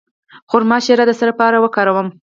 [0.03, 0.03] د
[0.49, 2.07] خرما شیره د څه لپاره وکاروم؟